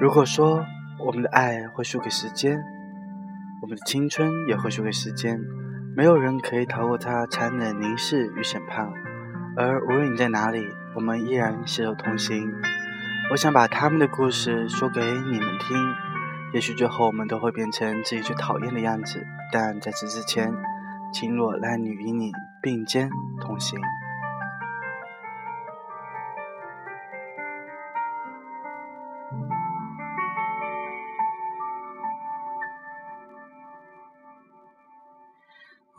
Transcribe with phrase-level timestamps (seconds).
[0.00, 0.64] 如果说
[0.98, 2.58] 我们的爱会输给时间，
[3.60, 5.38] 我们的青春也会输给时间，
[5.94, 8.90] 没有人可以逃过它残忍的凝视与审判。
[9.58, 12.50] 而无论你在哪里，我们依然携手同行。
[13.30, 15.76] 我想把他们的故事说给你们听，
[16.54, 19.22] 也许最后我们都会变成自己最讨厌的样子，
[19.52, 20.50] 但在此之前，
[21.12, 23.10] 请我男女与你并肩
[23.42, 23.78] 同行。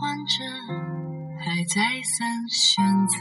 [0.00, 0.42] 换着，
[1.38, 3.16] 还再三选择。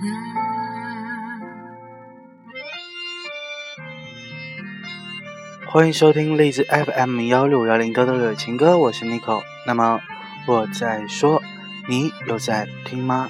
[5.68, 9.42] 欢迎收听荔枝 FM 幺六幺零多多的情歌，我是 Nico。
[9.68, 10.00] 那么
[10.48, 11.44] 我在说，
[11.90, 13.28] 你有在听吗？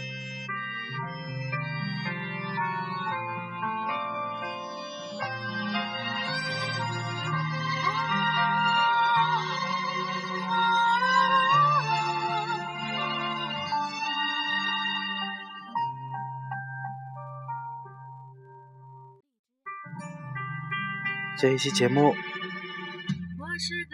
[21.39, 22.13] 这一期节目，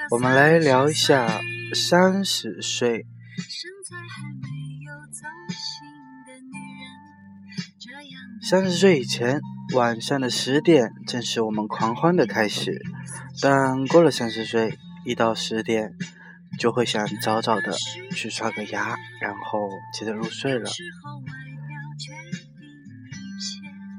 [0.09, 1.39] 我们来聊一下
[1.75, 3.06] 三十岁。
[8.41, 9.39] 三十岁以前，
[9.75, 12.81] 晚上的十点正是我们狂欢的开始，
[13.44, 15.94] 但过了三十岁，一到十点
[16.57, 17.73] 就会想早早的
[18.16, 20.67] 去刷个牙，然后接着入睡了。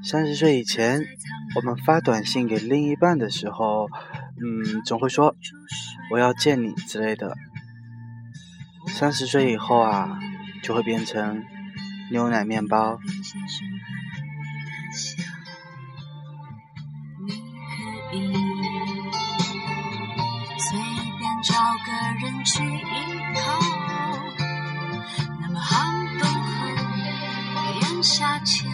[0.09, 1.05] 三十岁以前。
[1.55, 3.89] 我们发短信给另一半的时候，
[4.41, 5.35] 嗯，总会说
[6.11, 7.35] “我要见你”之类的。
[8.87, 10.19] 三十岁以后啊，
[10.61, 11.43] 就会变成
[12.11, 12.99] 牛奶面包。
[20.59, 20.79] 随
[21.17, 21.91] 便找个
[22.21, 23.59] 人去依靠，
[25.41, 25.75] 那么寒
[26.19, 26.59] 冬和
[27.81, 28.66] 炎夏前。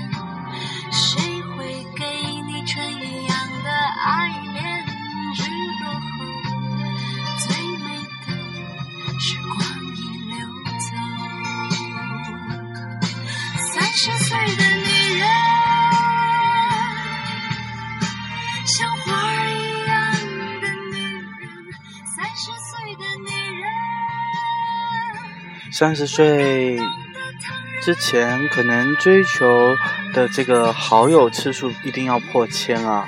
[25.74, 26.78] 三十岁
[27.82, 29.76] 之前，可能追求
[30.14, 33.08] 的这个好友次数一定要破千啊！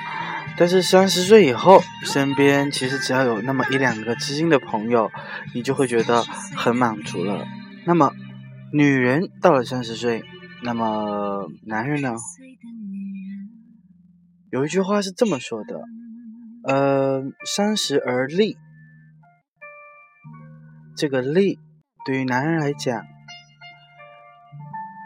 [0.57, 5.11] 但是三十岁以后，身边其实只要有那么一两个知心的朋友，
[5.53, 7.45] 你就会觉得很满足了。
[7.85, 8.11] 那么，
[8.73, 10.23] 女人到了三十岁，
[10.63, 12.15] 那么男人呢？
[14.49, 15.81] 有一句话是这么说的：
[16.63, 18.57] 呃，三十而立，
[20.97, 21.59] 这个立。
[22.05, 23.03] 对于男人来讲，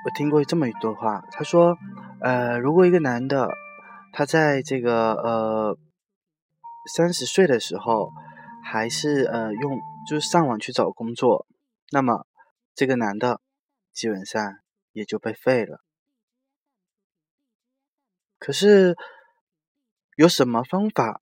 [0.06, 1.78] 我听过这么一段话，他说
[2.20, 3.50] ：“呃，如果一个男的
[4.12, 5.78] 他在这个呃
[6.94, 8.12] 三十岁的时候，
[8.62, 9.80] 还是呃用
[10.10, 11.48] 就是上网去找工作，
[11.92, 12.26] 那么
[12.76, 13.40] 这个男的
[13.94, 14.58] 基本上
[14.92, 15.80] 也就被废了。
[18.40, 18.98] 可是
[20.18, 21.22] 有什么方法？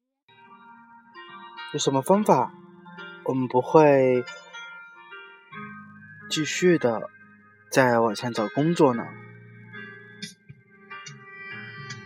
[1.72, 2.52] 有什么方法？
[3.26, 4.26] 我们不会。”
[6.30, 7.10] 继续的
[7.72, 9.06] 在网上找工作呢，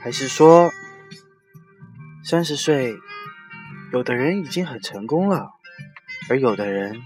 [0.01, 0.71] 还是说
[2.23, 2.95] 三十岁，
[3.91, 5.49] 有的人已经很成功了，
[6.29, 7.01] 而有的人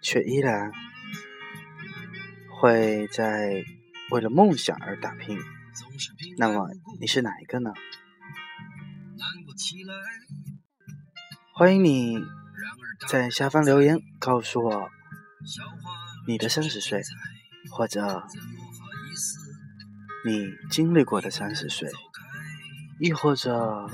[0.00, 0.72] 却依然
[2.60, 3.64] 会在
[4.10, 5.38] 为了梦想而打拼。
[6.38, 6.68] 那么
[7.00, 7.72] 你是哪一个呢？
[11.52, 12.18] 欢迎你
[13.08, 14.88] 在下方留言告诉我
[16.26, 17.02] 你的三十岁，
[17.70, 18.22] 或者
[20.24, 21.90] 你经历过的三十岁，
[22.98, 23.88] 亦或者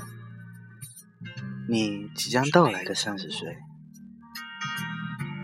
[1.67, 3.57] 你即将到来的三十岁。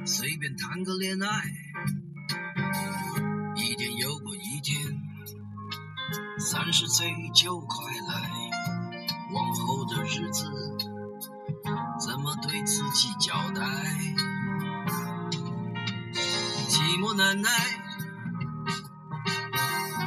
[0.06, 1.28] 随便谈个恋爱，
[3.56, 4.78] 一天又过一天，
[6.40, 8.32] 三十岁就快来，
[9.34, 10.46] 往后的日子
[12.00, 13.62] 怎么对自己交代？
[16.78, 17.50] 寂寞难耐，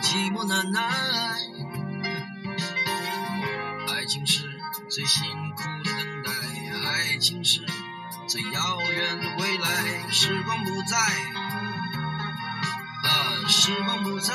[0.01, 0.81] 寂寞难耐，
[3.89, 4.49] 爱情是
[4.89, 5.27] 最辛
[5.57, 6.31] 苦的等待，
[6.87, 7.67] 爱情是。
[8.29, 10.97] 最遥远的未来，时光不再，
[13.03, 14.33] 啊，时光不再，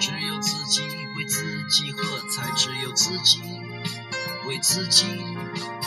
[0.00, 0.82] 只有自己
[1.16, 3.40] 为自己喝彩，只有自己
[4.48, 5.06] 为自己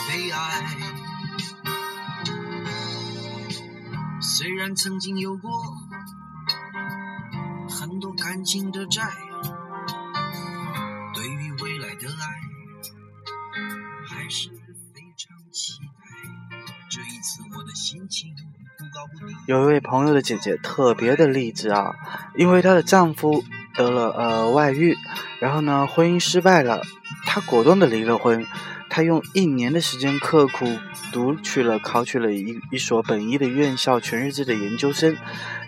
[0.08, 0.64] 悲哀。
[4.36, 5.52] 虽然曾经有过
[7.70, 9.04] 很多感情的债
[11.14, 12.26] 对于未来的爱
[14.08, 15.86] 还是非常期待
[16.90, 18.34] 这一次我的心情。
[19.46, 21.94] 有一位朋友的姐姐特别的励志啊，
[22.36, 23.44] 因为她的丈夫
[23.76, 24.98] 得了呃外遇，
[25.40, 26.82] 然后呢婚姻失败了，
[27.28, 28.48] 她果断的离了婚。
[28.96, 30.68] 他用一年的时间刻苦
[31.12, 35.18] 读取了考取了一一所本一的院校全日制的研究生，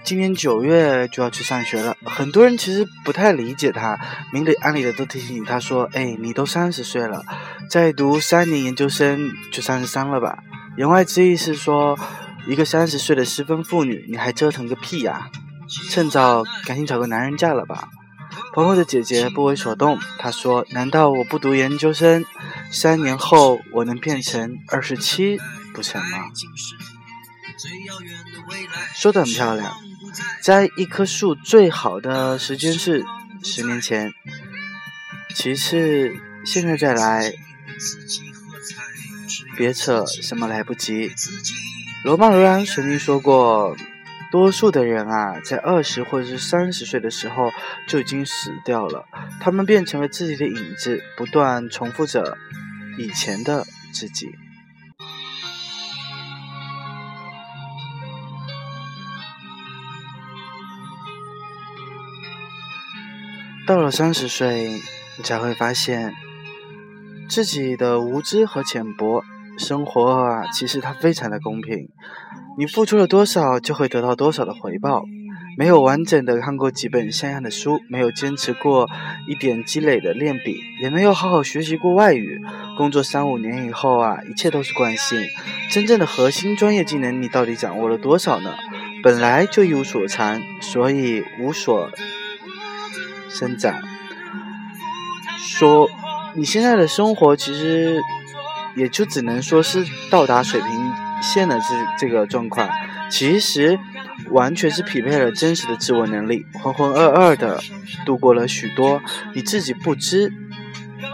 [0.04, 1.98] 今年九月就要去上学了。
[2.04, 4.00] 很多人其实不太理解他，
[4.31, 7.24] 明里暗里的都提醒他说：“哎，你都三十岁了，
[7.68, 10.44] 再读三年研究生就三十三了吧？”
[10.77, 11.98] 言外之意是说。
[12.48, 15.31] 一个三十岁的失婚妇女，你还折腾个屁呀！
[15.89, 17.89] 趁早赶紧找个男人嫁了吧。
[18.54, 22.26] 朋友的姐姐不为所动，她说：“难道我不读研究生，
[22.72, 25.40] 三年后我能变成二十七？
[25.74, 26.32] 不成吗？”
[28.96, 29.76] 说的很漂亮。
[30.42, 33.04] 栽一棵树最好的时间是
[33.44, 34.14] 十年前，
[35.34, 36.16] 其次
[36.46, 37.34] 现在再来，
[39.58, 41.12] 别扯什么来不及。
[42.04, 43.76] 罗曼·罗兰曾经说过
[44.36, 47.54] ：“多数的人啊，在二十或者是三十岁的时候
[47.88, 49.06] 就已经死掉了，
[49.40, 52.38] 他们变成了自己的影子，不断重复着
[52.98, 54.28] 以前的自己。”
[63.66, 64.82] 到了三十岁，
[65.18, 66.14] 你才会发现
[67.30, 69.24] 自己的无知和浅薄。
[69.58, 71.88] 生活啊，其实它非常的公平，
[72.57, 75.06] 你付出了多少，就会得到多少的回报。
[75.57, 78.90] 没有完整的看过几本像样的书，没有坚持过
[79.28, 82.42] 一点积累的练笔，也没有好好学习过外语。
[82.78, 85.22] 工作三五年以后啊，一切都是惯性。
[85.69, 88.54] 真正的核心专业技能，你到底掌握了多少呢？
[89.04, 91.90] 本来就一无所长，所以无所
[93.30, 93.81] 生长。
[95.40, 95.90] 说
[96.36, 98.00] 你现在的生活，其实。
[98.78, 100.69] 也就只能说是到达水平
[101.25, 101.66] 现的这
[101.98, 102.69] 这个状况，
[103.10, 103.80] 其实
[104.30, 107.62] 完全是匹配了真实的自我能力，浑浑噩噩的
[108.05, 109.01] 度过了许多
[109.34, 110.32] 你自己不知、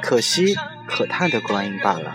[0.01, 0.55] 可惜、
[0.87, 2.13] 可叹的光阴罢了。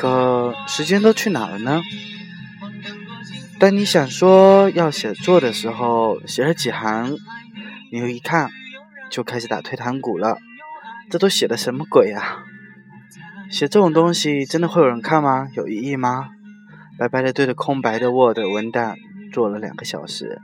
[0.00, 1.82] 可时间都去哪了呢？
[3.58, 7.18] 当你想说要写作的时候，写了几行，
[7.92, 8.50] 你又一看，
[9.10, 10.38] 就开始打退堂鼓了。
[11.10, 12.38] 这都写的什么鬼呀？
[13.50, 15.50] 写这种东西真的会有人看吗？
[15.54, 16.30] 有意义吗？
[16.98, 18.96] 白白的对着空白的 Word 文档
[19.30, 20.40] 做了两个小时，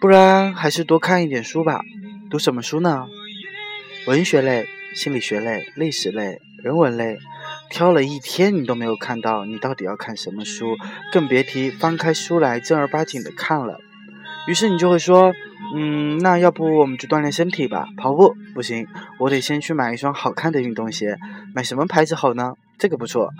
[0.00, 1.82] 不然还是多看一点书吧。
[2.30, 3.04] 读什么书呢？
[4.06, 7.18] 文学类、心理学类、历史类、人文类。
[7.70, 10.76] 挑了一天，你都没有看到，你到底要看什么书？
[11.12, 13.78] 更别提翻开书来正儿八经的看了。
[14.46, 15.34] 于是你就会说，
[15.74, 17.86] 嗯，那要不我们就锻炼身体吧？
[17.98, 18.86] 跑步不行，
[19.18, 21.18] 我得先去买一双好看的运动鞋。
[21.54, 22.54] 买什么牌子好呢？
[22.78, 23.30] 这个不错，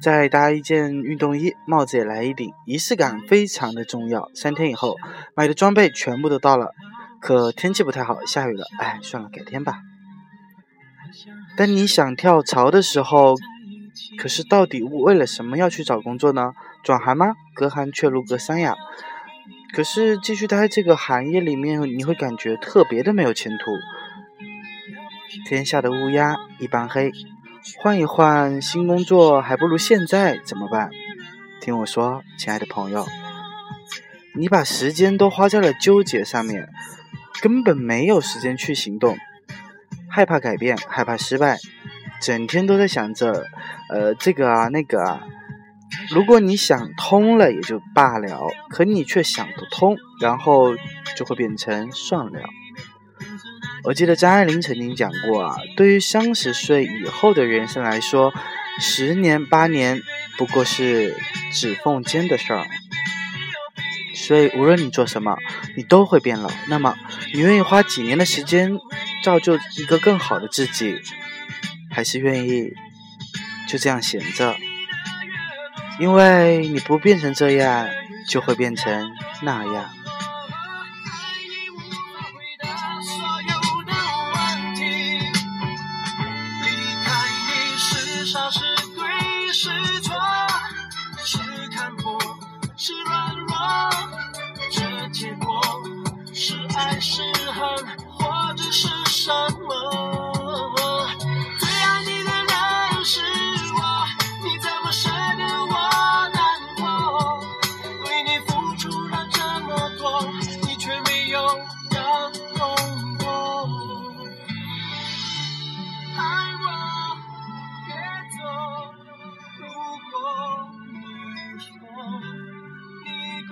[0.00, 4.28] 再搭一件运动衣，帽子也来一顶，仪式感非常的重要。
[4.34, 4.96] 三天以后，
[5.34, 6.72] 买的装备全部都到了，
[7.20, 8.66] 可天气不太好，下雨了。
[8.78, 9.78] 哎，算了，改天吧。
[11.56, 13.34] 当你想跳槽的时候。
[14.18, 16.54] 可是，到底为了什么要去找工作呢？
[16.82, 17.34] 转行吗？
[17.54, 18.74] 隔行却如隔山呀！
[19.74, 23.72] 可是继续待在这个行业里面，你会感觉特别的没有前途。
[25.46, 27.12] 天下的乌鸦一般黑，
[27.78, 30.90] 换一换新工作还不如现在，怎么办？
[31.60, 33.06] 听我说，亲爱的朋友，
[34.34, 36.68] 你把时间都花在了纠结上面，
[37.42, 39.18] 根本没有时间去行动。
[40.08, 41.58] 害怕改变，害怕失败，
[42.20, 43.46] 整天都在想着，
[43.88, 45.22] 呃，这个啊，那个啊。
[46.10, 50.76] 如果你想通了也就罢了，可你却想不通，然后
[51.16, 52.40] 就会变成算了。
[53.84, 58.34] 我记得张爱玲曾经讲过啊，对于三十岁以后的人生来说，
[58.80, 60.02] 十年八年
[60.36, 61.16] 不过是
[61.52, 62.66] 指缝间的事儿。
[64.14, 65.38] 所以无论你做什么，
[65.76, 66.50] 你都会变老。
[66.68, 66.96] 那么，
[67.32, 68.78] 你愿意花几年的时间
[69.22, 71.00] 造就一个更好的自己，
[71.98, 72.72] 还是愿意
[73.66, 74.56] 就这样闲着？
[75.98, 77.88] 因为你不变成这样，
[78.28, 79.10] 就会变成
[79.42, 79.90] 那样。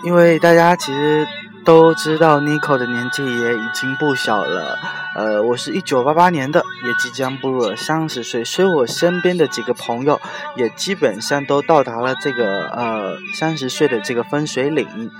[0.06, 1.26] 因为大家其实
[1.64, 4.78] 都知道 n i c o 的年纪也已经不小了，
[5.16, 10.20] 呃，我是一九八八年的，也即将步入了三十岁，所以我身边的几个朋友
[10.54, 15.10] 也基本上都到达了这个呃三十岁的这个分水岭。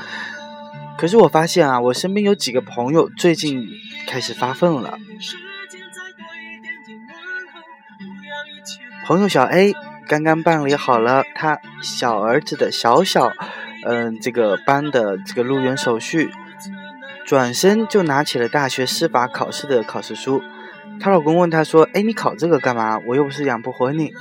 [0.97, 3.67] 可是我发现啊，我身边有几个朋友最近
[4.07, 4.97] 开始发奋了。
[9.05, 9.75] 朋友小 A
[10.07, 13.33] 刚刚办理好了他小儿子的小小。
[13.89, 16.29] 嗯，这个班的这个入园手续，
[17.25, 20.43] 转身就拿起了大学司法考试的考试书。
[20.99, 22.99] 她老公问她说：“哎，你考这个干嘛？
[23.07, 24.13] 我又不是养不活你。”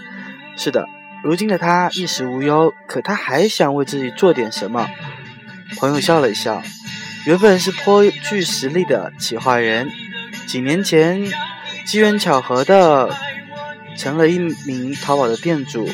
[0.56, 0.88] 是的，
[1.24, 4.88] 如今的她衣食无忧，可她还想为自己做点什么。
[5.80, 6.62] 朋友笑了一笑，
[7.26, 9.90] 原本是颇具实力的企划人，
[10.46, 11.26] 几年前
[11.88, 13.10] 机缘巧合的
[13.96, 14.38] 成了一
[14.68, 15.88] 名淘宝的店主。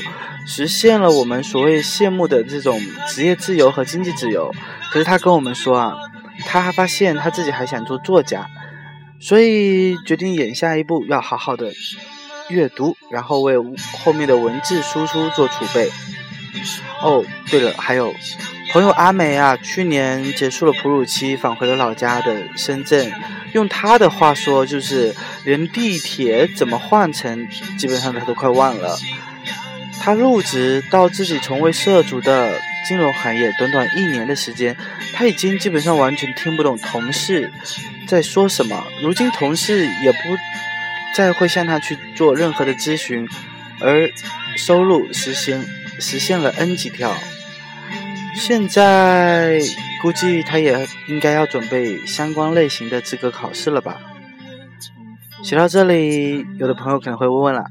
[0.48, 4.52] 实现了我们所谓羡慕的这种职业自由和经济自由，
[4.92, 5.96] 可是他跟我们说啊，
[6.48, 8.48] 他还发现他自己还想做作家，
[9.20, 11.72] 所以决定演下一步要好好的
[12.50, 13.56] 阅读，然后为
[14.04, 15.92] 后面的文字输出做储备。
[17.04, 18.12] 哦，对了，还有
[18.72, 23.12] 朋友阿梅啊，去年结束了哺乳期，返回了老家的深圳，
[23.52, 25.14] 用他的话说就是
[25.44, 28.98] 连地铁怎么换乘，基本上他都快忘了。
[30.00, 32.54] 他入职到自己从未涉足的
[32.88, 34.74] 金融行业，短短一年的时间，
[35.14, 37.52] 他已经基本上完全听不懂同事
[38.08, 38.88] 在说什么。
[39.04, 40.20] 如今同事也不
[41.14, 43.28] 再会向他去做任何的咨询，
[43.82, 44.10] 而
[44.56, 45.62] 收入实现
[46.00, 47.14] 实现了 N 级跳。
[48.36, 49.60] 现在
[50.02, 54.00] 估计他也应该要准备相关类型的资格考试了吧。
[55.44, 57.66] 写到这里，有的朋友可能会问了：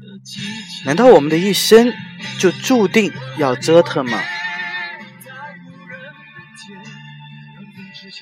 [0.85, 1.93] 难道我们的一生
[2.37, 4.19] 就注定要折腾吗？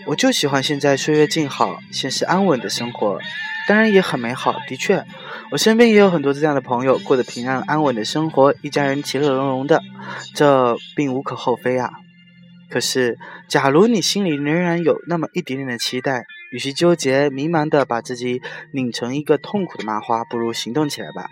[0.05, 3.19] 我就喜欢现在岁月静好、现实安稳的生活，
[3.67, 4.55] 当然也很美好。
[4.67, 5.05] 的确，
[5.51, 9.81] 我身边也有很多这样的朋友，过得平安安稳的生活，一家人其乐融融的，
[10.33, 11.91] 这并无可厚非啊。
[12.69, 21.29] 可是，假如你心里仍然有那么一点点的期待，与其纠结迷茫的把自己拧成一个痛苦的麻花，不如行动起来吧。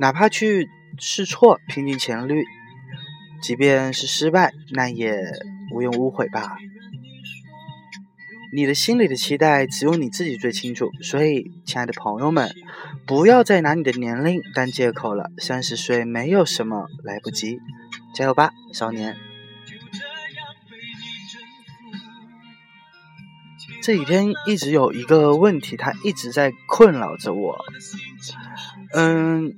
[0.00, 2.44] 哪怕去试错，拼尽全力，
[3.40, 5.14] 即便是失败，那也
[5.72, 6.56] 无怨无悔吧。
[8.54, 10.90] 你的心里的期待，只有你自己最清楚。
[11.00, 12.50] 所以，亲爱的朋友们，
[13.06, 15.30] 不要再拿你的年龄当借口了。
[15.38, 17.60] 三十岁没有什么来不及，
[18.14, 19.16] 加油吧，少年！
[23.82, 27.58] 这几天一直有一个问题，它一直在困扰着我。
[28.94, 29.52] 嗯，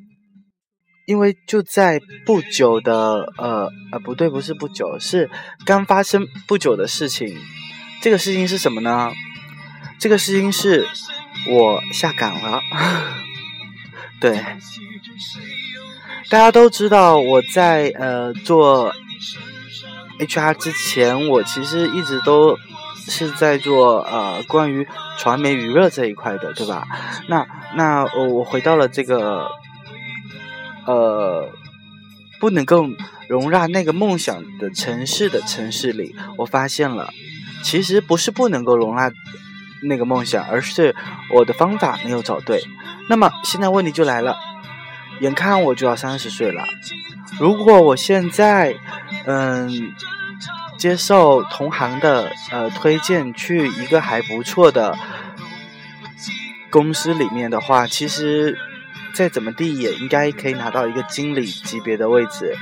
[1.07, 5.31] 因为就在不久的呃呃不对，不是不久，是
[5.67, 7.37] 刚发生不久的事情。
[8.01, 9.13] 这个事情是什么呢？
[9.99, 10.87] 这个事情是
[11.49, 12.61] 我下岗了。
[14.21, 14.39] 对，
[16.31, 18.91] 大家都知道我在呃做
[20.19, 22.57] HR 之前，我其实一直都
[23.09, 24.87] 是在做呃关于
[25.19, 26.87] 传媒娱乐这一块的，对吧？
[27.29, 27.47] 那
[27.77, 29.49] 那我回到了这个
[30.87, 31.49] 呃
[32.41, 32.87] 不能够
[33.29, 37.11] 容纳那个梦想的城市的城市里，我发现了，
[37.63, 39.11] 其实不是不能够容纳
[39.83, 40.95] 那个梦想，而是
[41.35, 42.63] 我的方法没有找对。
[43.09, 44.37] 那么现在问题就来了，
[45.21, 46.65] 眼看我就要三十岁了。
[47.39, 48.77] 如果我现在，
[49.27, 49.93] 嗯，
[50.85, 54.95] 接受同行的呃推荐去一个还不错的
[56.69, 58.59] 公司里面的话，其实
[59.15, 62.55] 再怎么地也应该可以拿到一个经理级别的位置。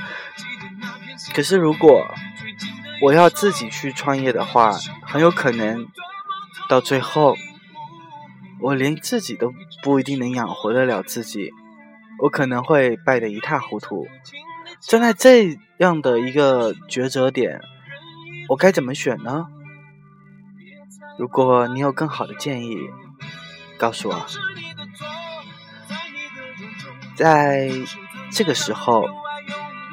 [1.35, 2.07] 可是如果
[3.01, 4.71] 我要自己去创业的话，
[5.05, 5.85] 很有可能
[6.69, 7.35] 到最后，
[8.61, 9.51] 我连自己都
[9.81, 11.51] 不一定能养活得了自己，
[12.19, 14.07] 我可能会败得一塌糊涂。
[14.79, 17.59] 站在这样的一个抉择点，
[18.49, 19.47] 我该怎么选呢？
[21.17, 22.77] 如果你有更好的建议，
[23.77, 24.25] 告诉我。
[27.15, 27.69] 在
[28.31, 29.05] 这个时候，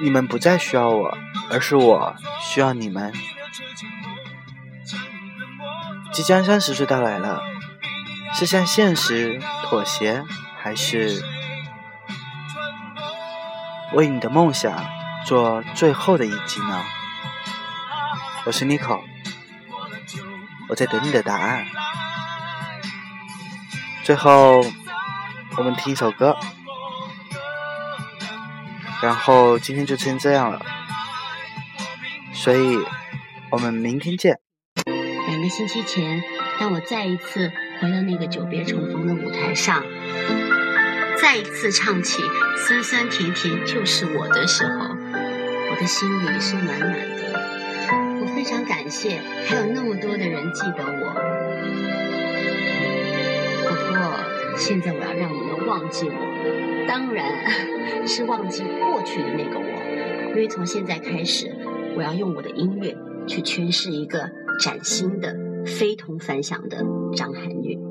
[0.02, 1.16] 你们不再需要我，
[1.50, 3.12] 而是我需要你们。
[6.12, 7.42] 即将三十岁到来了，
[8.34, 10.24] 是向现实妥协，
[10.58, 11.22] 还是？
[13.92, 14.72] 为你的梦想
[15.26, 16.82] 做最后的一击呢？
[18.46, 19.02] 我是 Nico，
[20.68, 21.66] 我在等你的答案。
[24.02, 24.64] 最后，
[25.58, 26.34] 我们听一首歌，
[29.02, 30.62] 然后今天就先这样了。
[32.32, 32.78] 所以，
[33.50, 34.40] 我们明天见。
[35.28, 36.22] 两个星期前，
[36.58, 39.84] 当我再一次回到那个久别重逢的舞台上。
[41.20, 42.22] 再一次唱起
[42.56, 44.88] 酸酸甜甜就是我的时候，
[45.70, 47.29] 我的心里是暖暖的。
[48.40, 51.12] 非常感谢还有那么多的人记得我。
[53.68, 57.22] 不过现在我要让你们忘记我，当然
[58.08, 61.54] 是忘记过去的那个我，因为从现在开始，
[61.94, 66.78] 我要用我的音乐去诠释一个崭新的、非同凡响的
[67.14, 67.89] 张含韵。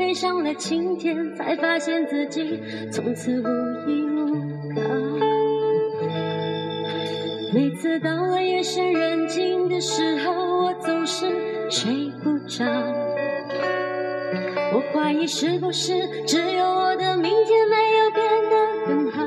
[0.00, 2.58] 飞上了青天，才发现自己
[2.90, 3.44] 从此无
[3.86, 4.32] 依无
[4.74, 4.80] 靠。
[7.52, 10.32] 每次到了夜深人静的时候，
[10.64, 11.26] 我总是
[11.70, 12.64] 睡不着。
[14.72, 15.92] 我怀疑是不是
[16.26, 19.22] 只有我的明天没有变得更好？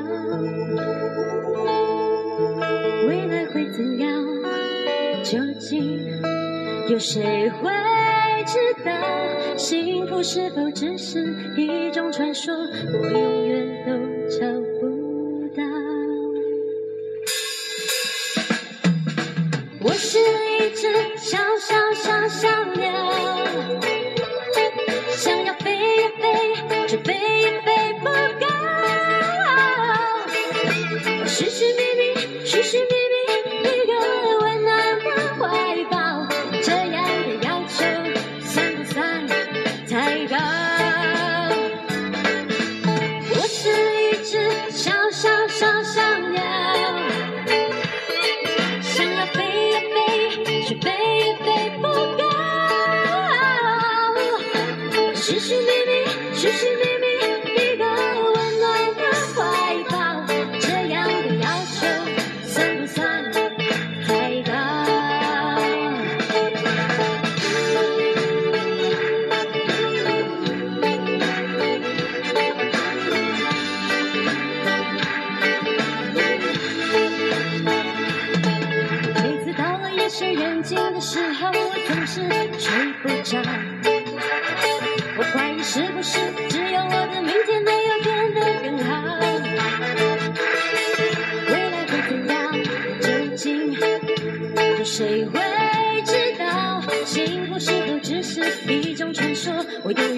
[3.06, 4.26] 未来会怎样？
[5.22, 6.00] 究竟
[6.88, 7.70] 有谁会
[8.44, 8.90] 知道？
[10.22, 11.20] 是否只是
[11.56, 12.54] 一种传说？
[12.54, 13.92] 我永远都
[14.30, 14.46] 找
[14.80, 15.62] 不到。
[19.80, 22.90] 我是一只小小小小鸟，